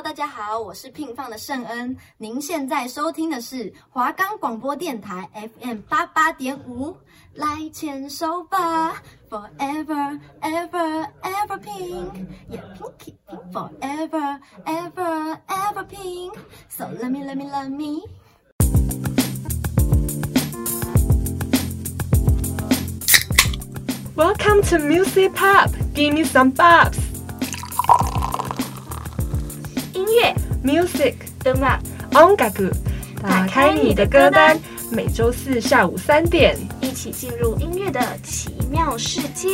[0.00, 1.96] 大家好，我是聘放的圣恩。
[2.18, 6.96] 您现在收听的是华冈广播电台 FM 八八点五，
[7.34, 18.02] 来牵手吧，Forever Ever Ever Pink，Yeah Pinky Pink Forever Ever Ever Pink，So let me let me let me。
[24.14, 26.98] Welcome to Music Pop，Give me some bops
[30.64, 31.14] music
[31.44, 31.80] 音乐
[32.12, 32.72] 音楽，
[33.22, 34.58] 打开你的歌单，
[34.90, 39.48] 每周四下午三点，一起进入音乐的奇妙世界。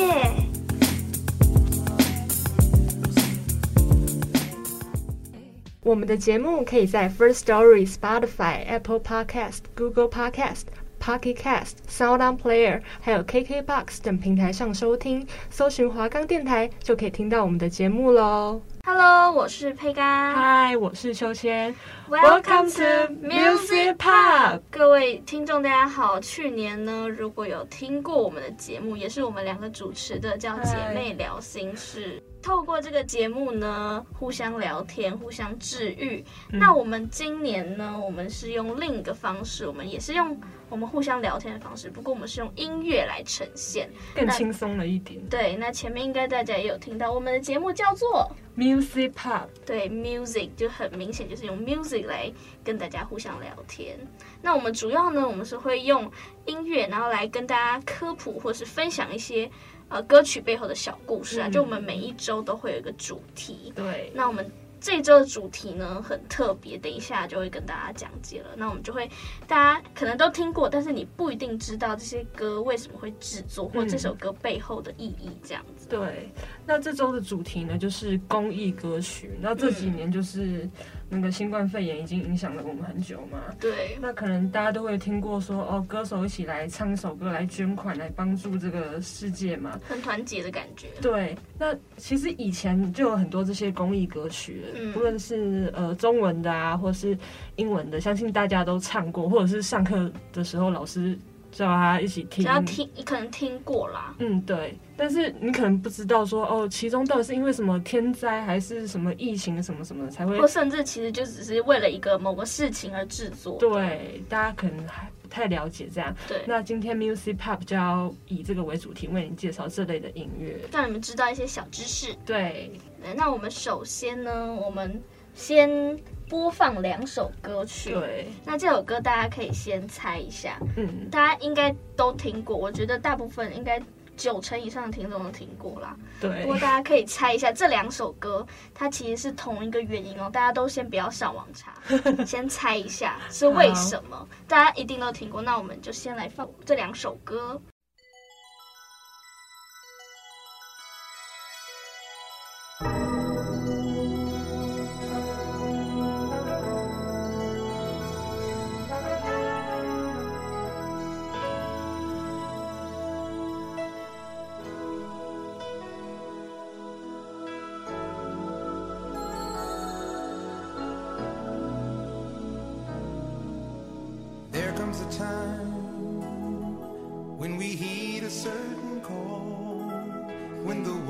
[5.82, 10.62] 我们的节目可以在 First Story、Spotify、Apple Podcast、Google Podcast、
[11.04, 18.62] Pocket Cast、Sound On Player，还有 KKBox 等平台上收听，搜寻华冈电台就可以听到我们的节目喽。
[18.86, 20.32] Hello，我是佩嘎。
[20.34, 21.74] Hi，我是秋千。
[22.08, 24.62] Welcome to Music Park。
[24.70, 26.18] 各位听众，大家好。
[26.18, 32.22] 去年呢，如果有听过我们的节目，也是我们两个主持的，叫姐妹聊心事。
[32.44, 36.22] 透过这个节目呢，互相聊天，互相治愈。
[36.52, 45.18] 嗯、那我们今年呢，我们是用另一个方式，我们也是用我们互相聊天的方式，不过我们是用音乐来呈现，更轻松了一点。
[45.30, 49.46] 对，那前面应该大家也有听到，我们的节目叫做 Music Pop。
[49.64, 52.30] 对，Music 就很明显就是用 Music 来
[52.62, 53.96] 跟大家互相聊天。
[54.42, 56.10] 那我们主要呢，我们是会用
[56.44, 59.50] 音乐，然后来跟大家科普或是分享一些。
[59.88, 63.72] 呃，歌曲背后的小故事啊，就我们每一周都会有一个主题。
[63.76, 68.50] 对，那我们这周的主题呢，很特别，等一下就会跟大家讲解了。
[68.56, 69.08] 那我们就会，
[69.46, 75.88] 大家可能都听过，但是你不一定知道这些歌为什么会制作，或这首歌背后的意义，这样子。
[75.88, 76.28] 对，
[76.66, 79.38] 那这周的主题呢，就是公益歌曲。
[79.40, 80.68] 那这几年就是。
[81.14, 83.38] 那个新冠肺炎已经影响了我们很久嘛？
[83.60, 83.96] 对。
[84.00, 90.88] 那可能大家都会听过说，哦，歌手一起来唱一首歌，来捐款，来帮助这个世界嘛，很团结的感觉。
[91.00, 91.36] 对。
[91.56, 97.16] 那其实以前就有很多这些公益歌曲，嗯、不论是呃中文的啊，或是
[97.56, 101.16] 英文的，相信大家都唱过，或者是上课的时候老师。
[101.54, 104.14] 叫他一起听，只要听，你可能听过啦。
[104.18, 104.76] 嗯，对。
[104.96, 113.56] 但是你可能不知道说，哦，其中到底是因为什么天灾，还是什么疫情，什么什么才会，或甚至其实就只是为了一个某个事情而制作。
[113.58, 116.14] 对，大家可能还不太了解这样。
[116.28, 116.42] 对。
[116.46, 122.14] 那今天 Music Pop 就要以这个为主题，为你介绍这类的音乐，让你们知道一些小知识。
[122.26, 122.72] 对。
[123.16, 125.00] 那我们首先呢，我们
[125.34, 125.98] 先。
[126.28, 133.80] 播放两首歌曲，对，那这首歌大家可以先猜一下，嗯，大家应该都听过，我觉得大部分应该
[134.16, 136.42] 九成以上的听众都听过啦，对。
[136.42, 141.74] 不过大家可以猜一下，这两首歌它其实是同一个原因哦，大家都先不要上网查，
[142.24, 147.60] 先猜一下是为什么，大家一定都听过，那我们就先来放这两首歌。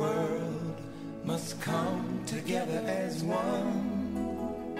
[0.04, 0.81] world
[1.25, 4.76] must come together as one.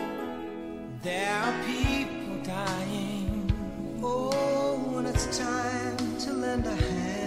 [1.02, 3.50] There are people dying.
[4.02, 7.23] Oh, when it's time to lend a hand.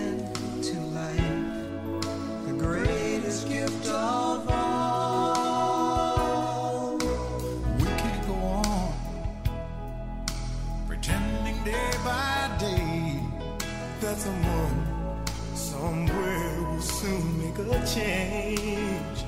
[17.68, 19.20] will change.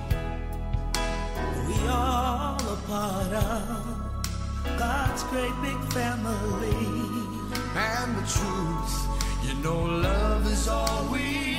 [1.68, 6.86] We all are part of God's great big family.
[7.76, 8.96] And the truth,
[9.46, 11.59] you know, love is all we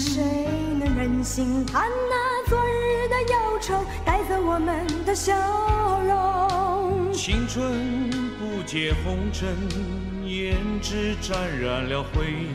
[0.00, 0.22] 谁
[0.78, 5.34] 能忍心看那昨日的忧愁带走我们的笑
[6.00, 7.12] 容？
[7.12, 8.08] 青春
[8.38, 9.54] 不解红尘，
[10.24, 12.48] 胭脂沾染了灰。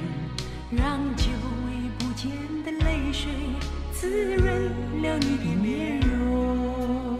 [0.71, 1.25] 让久
[1.67, 2.31] 违不见
[2.63, 3.31] 的泪水
[3.93, 4.71] 滋润
[5.03, 7.19] 了你的面容。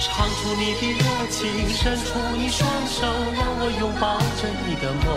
[0.00, 5.08] 唱出你的热情，伸出你双手，让我拥抱着你的梦，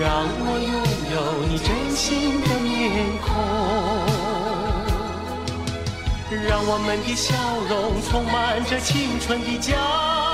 [0.00, 0.74] 让我拥
[1.14, 3.30] 有你真心的面孔，
[6.48, 7.32] 让我们的笑
[7.68, 10.33] 容充满着青春的骄傲，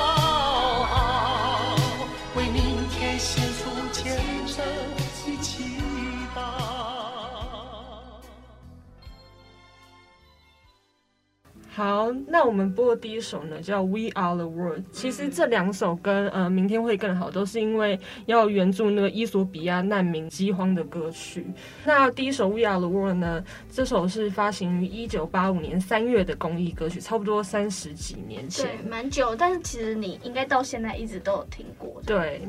[11.80, 14.80] 好，那我们播的第一首呢，叫《We Are the World》。
[14.92, 21.46] 其实这两首跟呃《明天会更好》都是因为要援助那个伊索比亚难民饥荒的歌曲。
[21.82, 29.34] 那第一首《We Are the World》呢，这首是发行于一九八五年三月的公益歌曲，差不多三十几年前，对，蛮久。
[29.34, 31.98] 但是其实你应该到现在一直都有听过。
[32.04, 32.42] 对。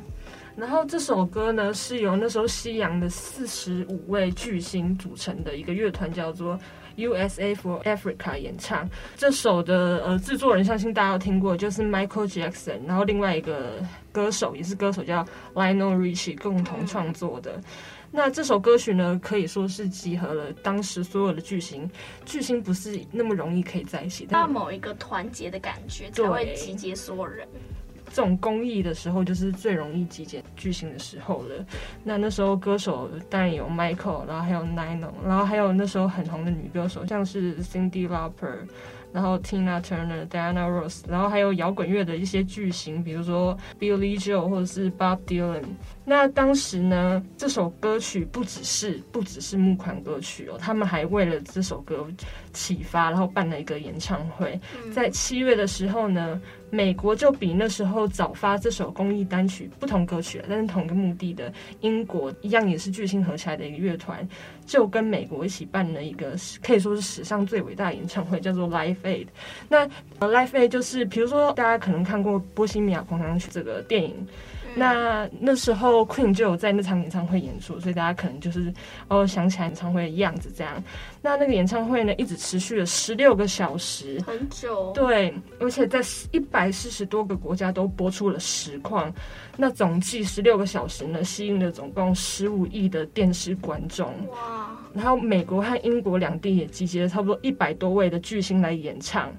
[0.57, 6.59] 然后这首歌呢，是由那时候西洋的四十五位巨星组成的一个乐团，叫做
[6.98, 8.89] USA for Africa 演唱。
[9.15, 17.60] 这首的呃制作人，相信大家都听过，就是 Michael Jackson，然后另外一个歌手也是歌手叫 Lionel Richie 共同创作的。
[18.13, 21.89] 那这首歌曲呢，可以说是集合了当时所有的巨星。
[22.25, 27.48] 巨星不是那么容易可以在一起，要某一个团结的感觉才会集结所有人。
[28.13, 31.65] 这种公益的时候，就是最容易集结巨星的时候了。
[32.03, 38.57] 那那时候歌手当然有 Michael，然后还有 Nino，然后还有那时候很红的女歌手，像是 Cindy Lauper，
[39.13, 45.63] 然后 Tina Turner、Diana Ross，然后还有摇滚乐的一些巨星，比如说 Billy Joel 或者是 Bob Dylan。
[46.11, 52.05] 那当时呢，这首歌曲不只是不只是募款歌曲哦，他们还为了这首歌
[52.51, 54.59] 启发，然后办了一个演唱会。
[54.93, 61.49] 在七月的时候呢，美国就比那时候早发这首公益单曲，不同歌曲，但是同一个目的的
[61.79, 64.27] 英国一样也是巨星合起来的一个乐团，
[64.65, 69.27] 就跟美国一起办了一个可以说是史上最伟大的演唱会，叫做 Live Aid。
[69.69, 69.87] 那
[70.19, 74.27] Live Aid 就是，比如说大家可能看过《波西米亚狂想曲》这个电影。
[74.75, 78.73] 那那时候 Queen 就有在那场演唱会演出，所以大家可能就是
[79.07, 80.81] 哦想起来演唱会的样子这样。
[81.21, 84.91] 那那个演唱会呢，一直持续了十六个小时，很久。
[84.93, 85.99] 对，而且在
[86.31, 89.13] 一百四十多个国家都播出了实况。
[89.57, 94.07] 那总计十六个小时呢，吸引了总共十五亿的电视观众。
[94.29, 94.69] 哇！
[94.93, 99.31] 然后美国和英国两地也集结了差不多一百多位的巨星来演唱。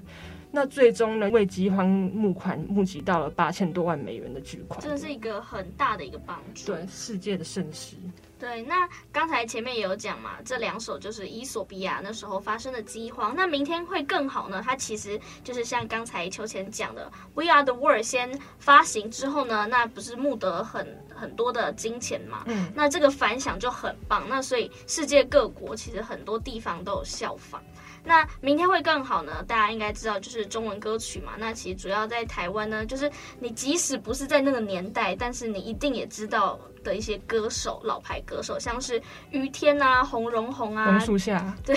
[0.55, 6.67] 那最终呢，为饥荒募款募集到了八千多万美元的巨款，这是一个很大的一个帮助。
[6.67, 7.95] 对，世界的盛世。
[8.39, 13.33] 对，那刚才前面也有讲嘛，这两首就是伊索比亚那时候发生的饥荒。
[13.35, 14.61] 那明天会更好呢？
[14.63, 22.43] 它其实就是像刚才秋千讲的，We Are the World 先发行之后呢，那不是募得很很多的金钱嘛？
[22.45, 24.23] 嗯，那这个反响就很棒。
[24.29, 27.63] 那所以世界各国其实很多地方都有效仿。
[28.03, 29.43] 那明天会更好呢？
[29.47, 31.33] 大家应该知道，就是中文歌曲嘛。
[31.37, 41.75] 那其实主要在台湾呢，就是你即使不是在那个年代，但是你一定也知道的一些歌手，老牌歌手，像是于天啊、洪荣宏啊、 榕树下，对，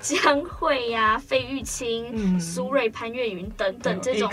[0.00, 4.30] 江蕙呀、啊、费玉清、嗯、苏芮、潘越云等等这种，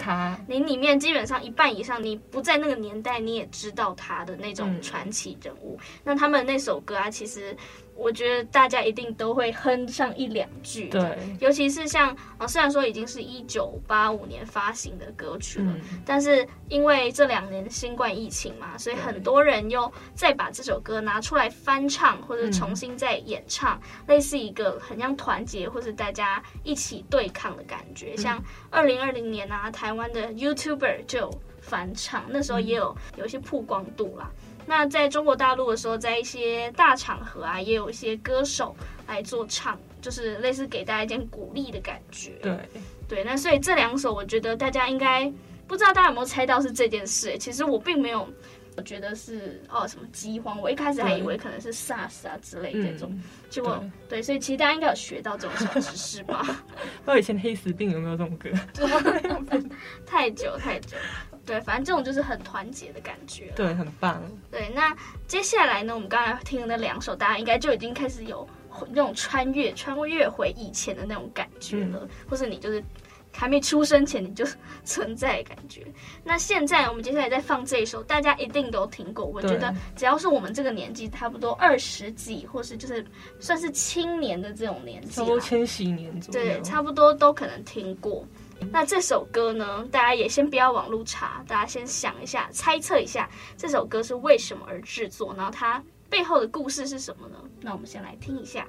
[0.48, 5.77] 你里面基本上一半以上，你不在那个年代，你也知道他的那种传奇人物。
[5.82, 7.56] 嗯、那他们那首歌啊，其实。
[7.96, 28.14] 我觉得大家一定都会哼上一两句，对，尤其是像啊，虽然说已经是一九八五年发行的歌曲了，嗯，但是因为这两年新冠疫情嘛，所以很多人又再把这首歌拿出来翻唱，或者重新再演唱，嗯，类似一个很像团结或者大家一起对抗的感觉。
[28.16, 34.30] 嗯，像二零二零年啊，台湾的 YouTuber 就翻唱，那时候也有有一些曝光度啦。
[34.65, 38.75] 那在中国大陆的时候，在一些大场合啊，也有一些歌手
[39.07, 42.31] 来做唱，就是类似给大家一点鼓励的感觉。
[42.41, 42.57] 对
[43.07, 45.31] 对，那所以这两首，我觉得大家应该
[45.67, 47.38] 不知道大家有没有猜到是这件事。
[47.38, 48.27] 其实我并没有，
[48.77, 53.17] 我觉得是哦什么饥荒，我一开始还以为可能是 SARS 啊之类这种。
[53.50, 56.41] 结果对，对，所以其实大家应该有学到这种小知识吧？
[56.44, 58.50] 不知道以前黑死病有没有这种歌？
[60.05, 60.98] 太久太久。
[61.46, 63.53] 对，反正这种就是很团结的感觉。
[63.55, 64.20] 对，很棒。
[64.50, 64.96] 对，那
[65.27, 68.48] 接下来呢，我们刚才听的那两首，大家应该就已经开始有
[68.89, 72.84] 那种穿越、穿越回以前的那种感觉了，嗯、或是你就是
[73.36, 74.46] 还没出生前你就
[74.84, 75.86] 存在的感觉。
[76.24, 79.25] 那现在我们接下来再放这一首，大家一定都听过。
[79.25, 83.06] 我觉得只要是我们这个年纪，差不多二十几，或是就是
[83.39, 88.25] 算是青年的这种年纪，差不多千禧年左右，对，差不多都可能听过。
[88.72, 97.36] 那这首歌呢，大家也先不要网路查，大家先想一下，猜测一下这首歌是为什么而制作，然后它背后的故事是什么呢？
[97.60, 98.65] 那我们先来听一下。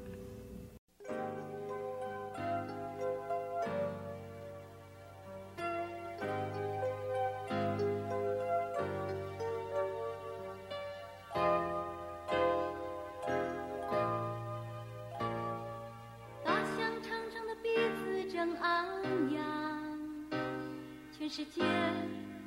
[21.37, 21.63] 世界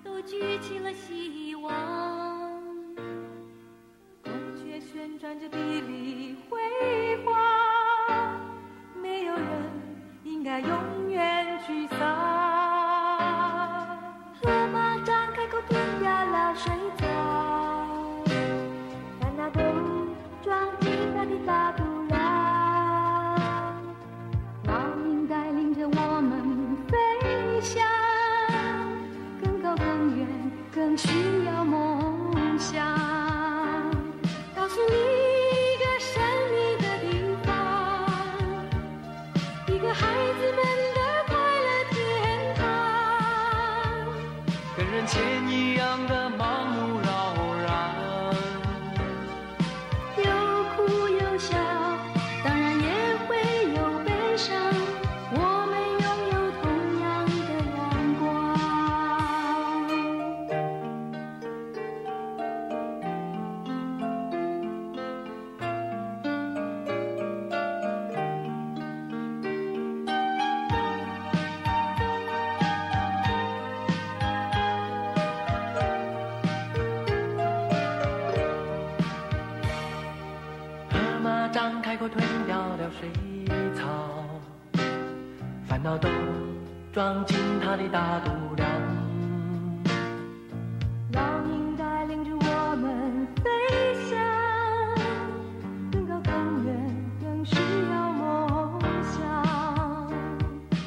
[0.04, 1.59] 都举起了希望，
[85.90, 86.08] 烦恼都
[86.94, 88.70] 装进它的大肚量。
[91.14, 93.50] 老鹰带领着我们飞
[94.08, 94.20] 翔，
[95.92, 97.56] 更高更远，更需
[97.92, 99.18] 要梦想。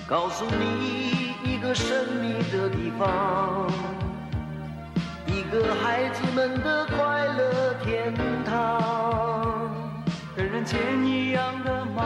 [0.06, 3.66] 告诉你一个神秘的地方，
[5.26, 9.68] 一个孩子们的快乐天堂，
[10.37, 12.04] 跟人间一样的忙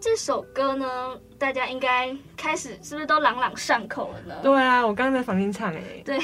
[0.00, 4.34] 这首歌呢，大家应该开始是不是都朗朗上口了呢？
[4.42, 5.82] 对啊，我刚刚在房间唱哎。
[6.02, 6.18] 对，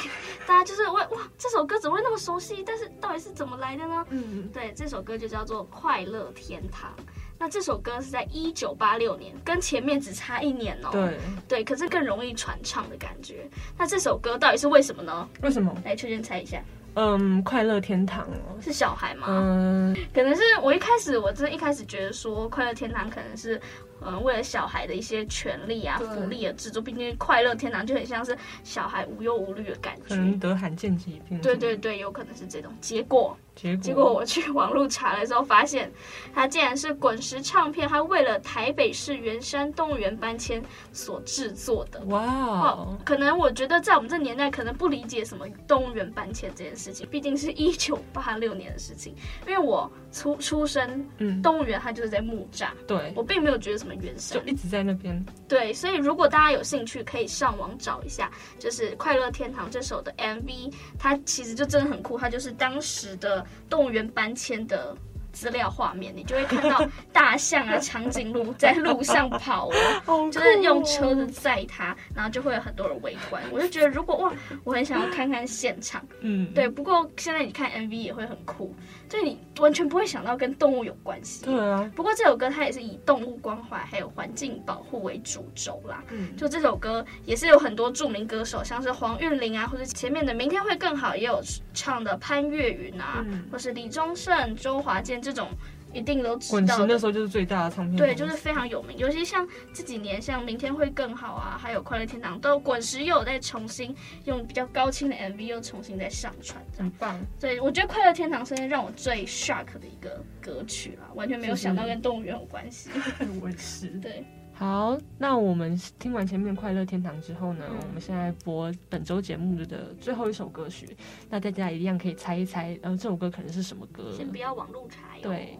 [0.47, 2.65] 大家就是问哇，这首歌怎么会那么熟悉？
[2.67, 4.07] 但是到底是怎么来的呢？
[4.09, 6.91] 嗯，对，这首歌就叫做《快乐天堂》。
[7.39, 10.89] 那这首歌是在一九八六年，跟前面只差一年哦。
[10.91, 13.47] 对，对，可是更容易传唱的感觉。
[13.77, 15.29] 那这首歌到底是为什么呢？
[15.43, 15.77] 为什么？
[15.85, 16.63] 来，秋千猜一下，
[16.97, 18.57] 嗯，快乐天堂哦。
[18.61, 19.27] 是小孩吗？
[19.29, 23.61] 嗯，可能是我一开始，我真的一开始觉得说，快乐天堂可能是，
[24.01, 30.49] 嗯，为了小孩的一些权利啊、福利而制作，毕竟快乐天堂就很像是小孩无忧无虑的感可能觉。
[30.49, 31.39] 得罕见疾病。
[31.43, 33.37] 对对对，有可能是这种结果。
[33.55, 35.91] 结果结果我去网络查了之后，发现
[36.35, 41.99] 它竟然是滚石唱片，它为了台北市圆山动物园搬迁所制作的。
[42.05, 49.15] 哇哦哦，，可能我觉得在我们这年代，可能不理解什么动物园搬迁这件事情，毕竟是一九八六年的事情。
[49.47, 54.41] 因为我出出生，嗯，动物园它就是在木栅，对，我并没有觉得什么原生。
[54.41, 55.25] 就一直在那边。
[55.49, 64.97] 对，所以如果大家有兴趣，可以上网找一下，就是《快乐天堂》这首的 MV，它其实就真的很酷，它就是当时的动物园搬迁的
[65.37, 69.69] 资料画面，你就会看到 大象啊、长颈鹿在路上跑
[70.07, 73.43] 哦，就是用车子载它，然后就会有很多人围观。
[73.53, 74.33] 我就觉得，如果哇，
[74.65, 76.03] 我很想要看看现场。
[76.21, 78.75] 嗯，对，不过现在你看 MV 也会很酷，
[79.11, 81.45] 就你完全不会想到跟动物有关系。
[81.45, 86.03] 对啊，不过这首歌它也是以动物关怀还有环境保护为主轴啦。
[86.11, 91.43] 嗯，就这首歌也是有很多著名歌手，像是黄韵玲啊，或者前面的《明天会更好》也有
[91.75, 95.49] 唱的潘越云啊，嗯或是李宗盛、周华健这种，
[95.93, 96.97] 一定都知滚石那。
[96.97, 97.97] 时候就是最大的唱片。
[97.97, 103.93] 对，就是非常有名，尤其像这几年，像《明天会更好》啊，还有《快乐天堂》，都滚石又有在重新
[104.25, 106.89] 用比较高清的 MV 又重新再上传，这样。
[106.89, 107.21] 很棒。
[107.41, 112.89] 对，我觉得《快乐天堂》是让我最 shock 的一个歌曲啦，完全没有想到跟动物园有关系。
[113.43, 113.89] 我也是。
[114.01, 114.25] 对，
[114.59, 120.97] 好，那我们听完前面《快乐天堂》之后呢，嗯我们现在播本周节目的最后一首歌曲，
[121.29, 124.11] 那大家一样可以猜一猜，呃，这首歌可能是什么歌？
[124.17, 125.23] 先不要网路查哟。
[125.23, 125.59] 对。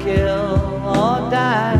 [0.00, 1.75] Kill or die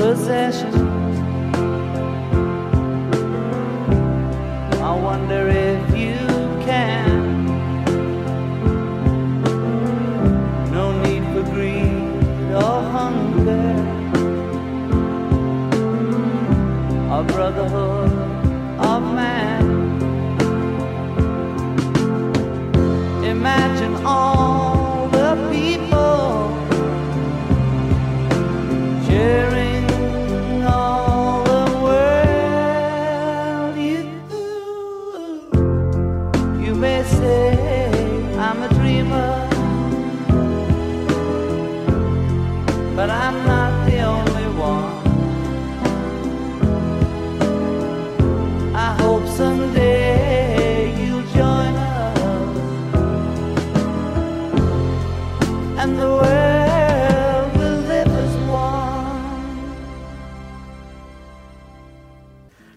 [0.00, 1.18] possessions.
[4.90, 6.18] I wonder if you
[6.68, 7.08] can.
[10.76, 13.70] No need for greed or hunger.
[17.18, 18.07] A brotherhood
[55.80, 59.14] and the world will live as one.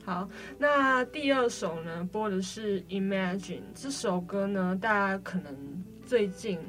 [0.05, 3.39] 好，那第二首呢，播的是《Imagine》
[3.73, 5.55] 这首歌呢，大家可能
[6.05, 6.59] 最近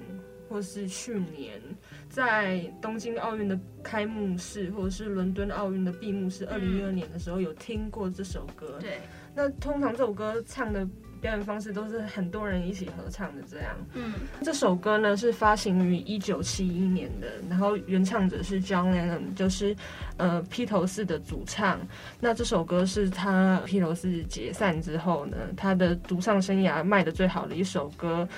[0.49, 1.61] 或是去年
[2.09, 8.79] 在东京奥运的开幕式，或者是伦敦奥运的闭幕式，二零一二年的时候有听过这首歌。
[8.81, 9.01] 对，
[9.35, 10.89] 那通常这首歌唱的
[11.23, 13.69] 表演方式都是很多人一起合唱的，这样。
[13.95, 19.75] 嗯，这首歌呢是发行于一九七一年的，然后原唱者是 John Lennon，就是
[20.17, 21.81] 呃披头士的主唱。
[22.19, 28.29] 那这首歌是他披头士解散之后呢，他的独唱生涯卖的最好的一首歌。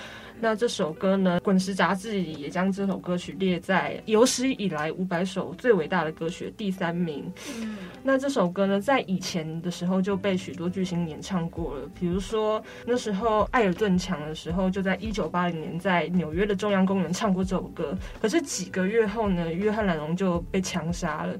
[0.41, 7.33] 那这首歌呢，滚石杂志也将这首歌曲列在有史以来五百首最伟大的歌曲的第三名。
[7.61, 17.97] 嗯，那这首歌呢，在以前的时候就被许多巨星演唱过了，比如说那时候艾尔顿强的时候，就在一九八零年在纽约的中央公园唱过这首歌。
[18.21, 21.35] 可是几个月后呢，约翰蓝侬就被枪杀了，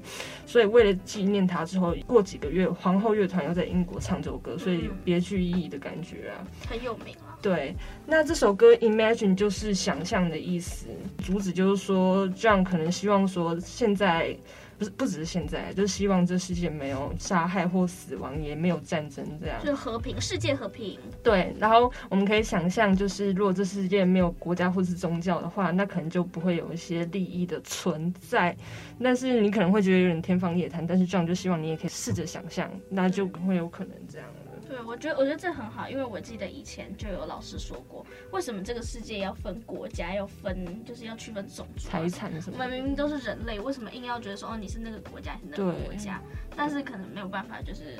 [0.47, 6.41] 所以为了纪念他，之后过几个月，皇后乐团又在英国唱这首歌，所以有别具意义的感觉啊。
[6.67, 7.37] 很有名啊。
[7.41, 7.75] 对，
[8.07, 10.87] 那这首歌 Imagine 就是想象的意思，
[11.23, 14.37] 主旨就是说，这样可能希望说，现在
[14.77, 19.57] 不是不只是现在，就是希望这世界没有杀害或死亡，也没有战争这样。
[19.59, 20.99] 就是和平，世界和平。
[21.23, 28.55] 对，然后我们可以想象，就是如果这世界没有国家或是宗教的话，那可能就不会有一些利益的存在。
[29.01, 34.27] 但是你可能会觉得有点天方夜谭，但是这样就希望你也可以试着想象，那就会有可能这样。
[34.67, 42.57] 对，我觉得我觉得这很好，因为我记得以前就有老师说过，为什么这个世界要分国家，要分就是要区分种族、财产什么？
[42.57, 46.21] 我们明明都是人类，为什么硬要觉得说哦你是那个国家，你是那个国家？
[46.55, 47.95] 但是可能没有办法，就是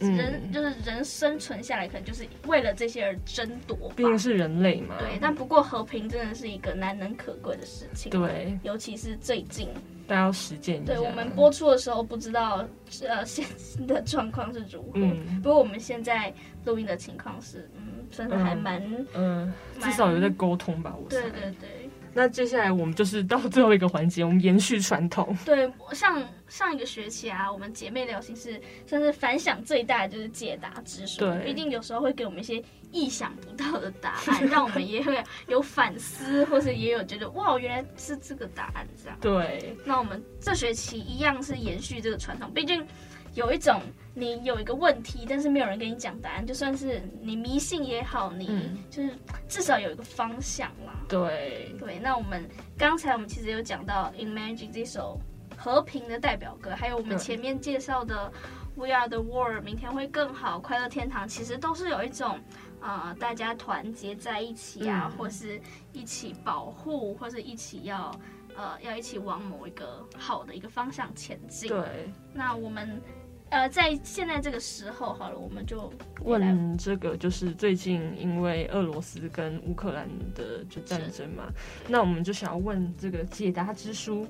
[0.00, 3.76] 人、嗯、就是人生存下来，可能就是为了这些而争夺。
[3.96, 4.96] 毕竟是人类嘛。
[4.98, 8.10] 对，但不过和平真的是一个难能可贵的事情。
[8.10, 9.68] 对，尤其是最近。
[10.08, 10.94] 大家要实践一下。
[10.94, 12.66] 对，我们播出的时候不知道
[13.06, 13.46] 呃现
[13.86, 16.32] 的状况是如何，嗯、不过我们现在
[16.64, 21.20] 录音的情况是，嗯，算是还蛮，嗯，嗯，至少有在沟通吧，我猜。
[21.20, 21.68] 对对对。
[22.18, 25.36] 那接下来我们就是到最后一个环节，我们延续传统。
[25.46, 39.16] 对，像上一个学期啊，我们姐妹聊心事算是反响最大的就是解答之书，对，毕竟有时候会给我们一些意想不到的答案， 让我们也会有反思，或是也有觉得哇，原来是这个答案这样。
[39.20, 42.84] 对，那我们这学期一样是延续这个传统，毕竟。
[43.34, 43.80] 有一种，
[44.14, 49.10] 你有一个问题，但是没有人跟你讲答案，就算是你迷信也好，你就是
[49.48, 50.94] 至少有一个方向啦。
[51.08, 55.18] 对对，那我们刚才我们其实有讲到《Imagine》这首
[55.56, 58.32] 和平的代表歌，还有我们前面介绍的
[58.80, 62.40] 《We Are the World》，明天会更好，快乐天堂，其实都是有一种
[62.80, 65.60] 呃大家团结在一起啊，嗯、或是
[65.92, 68.10] 一起保护，或是一起要
[68.56, 71.68] 呃要一起往某一个好的一个方向前进。
[71.68, 73.00] 对，那我们。
[73.50, 75.90] 呃，在现在这个时候，好了，我们就
[76.22, 81.44] 问这个，就是最近因为俄罗斯跟乌克兰的就战争嘛，
[81.88, 84.26] 那我们就想要问这个解答之书，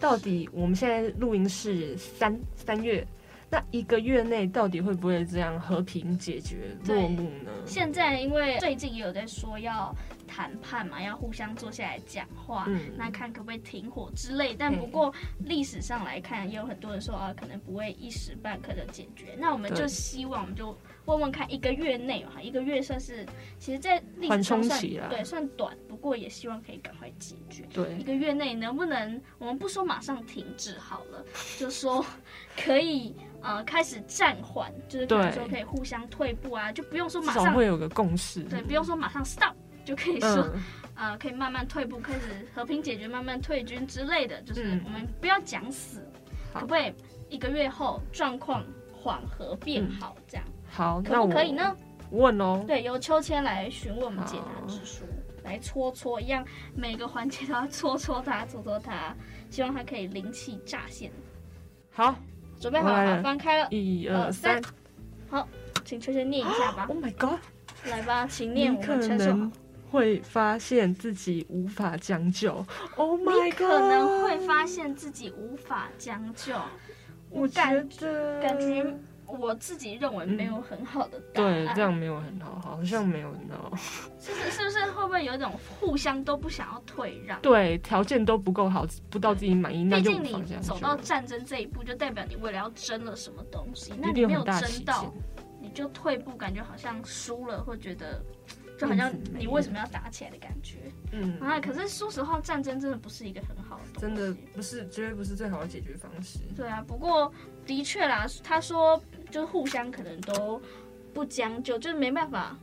[0.00, 3.06] 到底我们现在录音是三三月，
[3.50, 7.50] 那一个月内到底会不会这样和平解决落幕呢？
[7.66, 9.94] 现在因为最近也有在说要
[10.26, 14.54] 谈判嘛，要互相坐下来讲话，嗯那看可不可以停火之类。
[14.58, 19.36] 但不过历史上来看，也有很多人说啊，可能不会一时半刻的解决。
[19.38, 23.24] 那我们就希望，我们就问问看，一个月内哈，一个月算是，
[23.58, 27.64] 其实，在历史上算对算短，不过也希望可以赶快解决。
[27.72, 31.24] 对一个月内能不能，我们不说马上停止好了，
[31.58, 32.04] 就说
[32.56, 38.42] 可以呃开始暂缓，就是可能说可以互相退步啊，就不用说马上少会有个共识。
[38.44, 39.54] 对，不用说马上 stop
[39.86, 40.62] 就可以说，嗯，
[40.96, 42.20] 呃，可以慢慢退步，开始
[42.52, 46.04] 和平解决，慢慢退军之类的，就是嗯我们不要讲死，
[46.52, 46.92] 好可不可以
[47.28, 51.76] 一个月后状况缓和变好，这样、好，那可我不可以呢？
[52.10, 52.64] 问哦。
[52.66, 55.04] 对，由秋千来询问我们解答之书，
[55.44, 56.44] 来搓搓，一样
[56.74, 59.14] 每个环节都要搓搓它，搓搓它，
[59.50, 61.12] 希望它可以灵气乍现。
[61.92, 62.14] 好，
[62.60, 64.72] 准备好了，好翻开了，一二二三三。
[65.28, 65.48] 好，
[65.84, 67.40] 请秋千念一下吧 Oh，my god！
[67.90, 69.52] 来吧，请念，我们承受好能。
[69.90, 72.64] 会发现自己无法将就。
[72.96, 73.80] Oh 你 my 可 god！
[73.80, 76.54] 可能会发现自己无法将就。
[77.30, 78.96] 我感觉得感觉
[79.26, 81.66] 我自己认为没有很好的答案。
[81.66, 83.72] 对，这样没有很好，好像没有很好。
[84.18, 87.40] 是不是是不是会不会有一种互相都不想要退让？
[87.40, 95.12] 对，条件都不够好，不到自己满意，那就毕竟你走到战争这一步，就代表你为了要争了什么东西，那你没有争到，
[95.60, 98.22] 你就退步，感觉好像输了，会觉得
[98.78, 100.78] 就好像你为什么要打起来的感觉。
[101.12, 104.00] 嗯，啊，可是说实话，战争真的不是一个很好的。
[104.00, 106.40] 真的不是，绝对不是最好的解决方式。
[106.54, 107.32] 对啊，不过
[107.64, 110.60] 的确啦，他说就是互相可能都
[111.14, 112.56] 不将就，就是没办法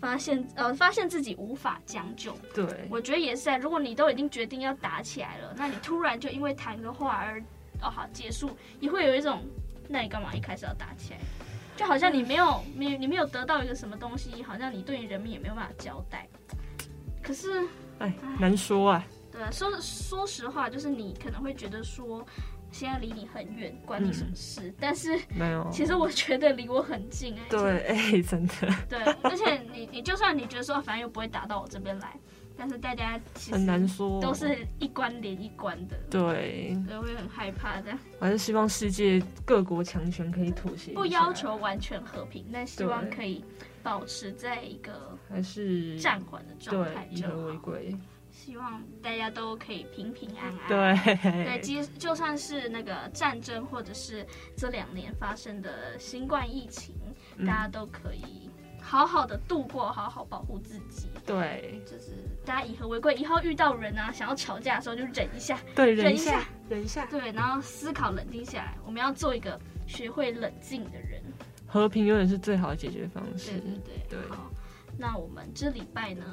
[0.00, 2.32] 发现呃发现自己无法将就。
[2.54, 7.40] 对，我觉得也是啊，如果你都已经决定要打起来了，那你突然就因为谈个话而
[7.82, 9.42] 哦好结束，也会有一种
[9.88, 11.18] 那你干嘛一开始要打起来？
[11.76, 16.28] 就好像你没有没有你没有得到一个什么东西，好像你对于人民也没有办法交代。
[17.22, 17.66] 可是
[17.98, 19.04] 哎，难说啊。
[19.30, 22.22] 对啊，说说实话，就是你可能会觉得说，
[22.70, 24.74] 现在离你很远，关你什么事？
[24.78, 28.52] 但是没有，其实我觉得离我很近哎、对， 哎，真的
[28.90, 32.14] 对，而且你你就算你觉得说，反正又不会打到我这边来，
[32.56, 37.98] 但是大家其实很难说，都是一关连一关的，对，都，会很害怕这样。
[38.20, 43.44] 还是希望世界各国强权可以妥协，不要求完全和平，但希望可以
[43.82, 47.56] 保持在一个还是暂缓的状态就以和为。
[47.58, 47.96] 贵，
[48.30, 50.68] 希望大家都可以平平安安。
[50.68, 56.94] 对对，即就算是那个战争，或者是这两年发生的新冠疫情，
[57.36, 61.08] 嗯大家都可以好好的度过，好好保护自己。
[61.24, 71.22] 对就是大家以和为贵，以后遇到人啊想要吵架的时候就忍一下，对，忍一下下，忍一下，对，然后思考冷静下来，我们要做一个学会冷静的人。
[71.66, 73.60] 和平永远是最好的解决方式对。
[73.60, 74.50] 对对，对好，
[74.98, 76.24] 那我们这礼拜呢，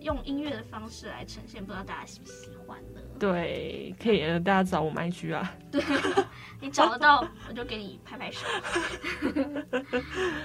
[0.00, 3.00] 用音乐的方式来呈现，不知道大家喜不喜欢呢？
[3.22, 5.54] 对，可以，呃大家找我们 IG 啊。
[5.70, 5.80] 对，
[6.60, 8.44] 你找得到我就给你拍拍手。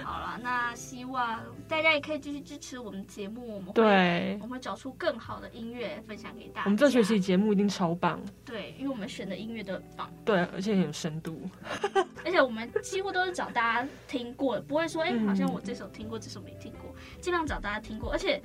[0.03, 6.65] 好了，那希望大家也可以继续支持我们节目，我们会对我，们会找出更好的音乐分享给大家。
[6.65, 11.41] 我们这学期节目一定超棒，对，因为我们选的音乐都很棒，对，而且很有深度。
[12.23, 18.11] 而且我们几乎都是找大家听过的，不会说哎、嗯好像我这首听过，这首没听过，尽量找大家听过。
[18.11, 18.39] 而且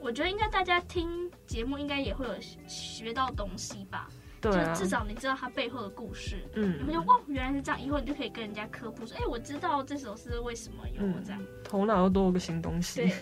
[0.00, 1.08] 我觉得应该大家听
[1.46, 2.34] 节目应该也会有
[2.66, 4.08] 学到东西吧，
[4.40, 6.36] 对啊就，至少你知道它背后的故事。
[6.54, 11.42] 嗯你会，就哇，原来是这样，以后你就可以跟人家科普说，哎、我知道这首诗为什么有嗯这样。
[11.64, 13.16] 头脑又多了个新东西对西，，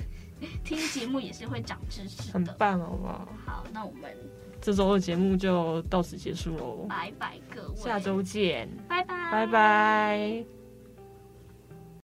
[0.64, 2.32] 听节目也是会长知识的。
[2.32, 3.28] 很棒，好不好？
[3.44, 4.10] 好，那我们
[4.60, 10.55] 这周的节目就到此结束喽，拜拜各位，下周见，拜拜，拜拜。